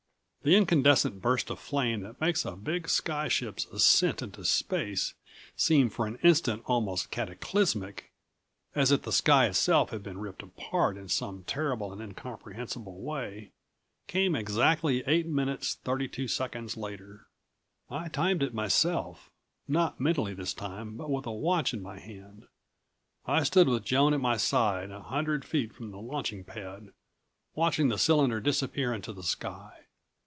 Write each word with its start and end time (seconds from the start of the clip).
The 0.43 0.55
incandescent 0.55 1.21
burst 1.21 1.51
of 1.51 1.59
flame 1.59 2.01
that 2.01 2.19
makes 2.19 2.45
a 2.45 2.55
big 2.55 2.89
sky 2.89 3.27
ship's 3.27 3.65
ascent 3.67 4.23
into 4.23 4.43
space 4.43 5.13
seem 5.55 5.87
for 5.91 6.07
an 6.07 6.17
instant 6.23 6.63
almost 6.65 7.11
cataclysmic, 7.11 8.11
as 8.73 8.91
if 8.91 9.03
the 9.03 9.11
sky 9.11 9.45
itself 9.45 9.91
had 9.91 10.01
been 10.01 10.17
ripped 10.17 10.41
apart 10.41 10.97
in 10.97 11.09
some 11.09 11.43
terrible 11.43 11.93
and 11.93 12.01
incomprehensible 12.01 13.03
way, 13.03 13.51
came 14.07 14.35
exactly 14.35 15.03
eight 15.05 15.27
minutes, 15.27 15.75
thirty 15.75 16.07
two 16.07 16.27
seconds 16.27 16.75
later. 16.75 17.27
I 17.91 18.07
timed 18.09 18.41
it 18.41 18.51
myself, 18.51 19.29
not 19.67 19.99
mentally 19.99 20.33
this 20.33 20.55
time 20.55 20.97
but 20.97 21.11
with 21.11 21.27
a 21.27 21.31
watch 21.31 21.71
in 21.71 21.83
my 21.83 21.99
hand. 21.99 22.47
I 23.27 23.43
stood 23.43 23.67
with 23.67 23.85
Joan 23.85 24.11
at 24.11 24.19
my 24.21 24.37
side 24.37 24.89
a 24.89 25.03
hundred 25.03 25.45
feet 25.45 25.71
from 25.71 25.91
the 25.91 25.99
launching 26.01 26.43
pad, 26.43 26.93
watching 27.53 27.89
the 27.89 27.99
cylinder 27.99 28.39
disappear 28.41 28.91
into 28.91 29.13
the 29.13 29.21
sky. 29.21 29.77